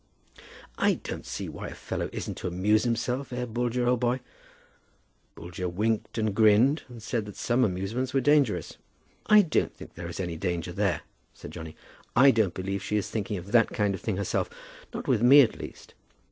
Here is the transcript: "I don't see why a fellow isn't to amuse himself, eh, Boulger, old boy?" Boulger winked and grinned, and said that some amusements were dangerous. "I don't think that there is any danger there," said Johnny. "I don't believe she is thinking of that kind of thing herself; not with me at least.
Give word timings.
"I 0.79 0.95
don't 0.95 1.27
see 1.27 1.47
why 1.47 1.67
a 1.67 1.75
fellow 1.75 2.09
isn't 2.11 2.35
to 2.37 2.47
amuse 2.47 2.85
himself, 2.85 3.31
eh, 3.31 3.45
Boulger, 3.45 3.85
old 3.87 3.99
boy?" 3.99 4.19
Boulger 5.35 5.69
winked 5.69 6.17
and 6.17 6.33
grinned, 6.33 6.81
and 6.89 7.03
said 7.03 7.27
that 7.27 7.35
some 7.35 7.63
amusements 7.63 8.11
were 8.11 8.19
dangerous. 8.19 8.77
"I 9.27 9.43
don't 9.43 9.75
think 9.77 9.91
that 9.93 10.01
there 10.01 10.09
is 10.09 10.19
any 10.19 10.37
danger 10.37 10.71
there," 10.73 11.01
said 11.35 11.51
Johnny. 11.51 11.75
"I 12.15 12.31
don't 12.31 12.55
believe 12.55 12.81
she 12.81 12.97
is 12.97 13.11
thinking 13.11 13.37
of 13.37 13.51
that 13.51 13.67
kind 13.69 13.93
of 13.93 14.01
thing 14.01 14.17
herself; 14.17 14.49
not 14.91 15.07
with 15.07 15.21
me 15.21 15.41
at 15.41 15.59
least. 15.59 15.93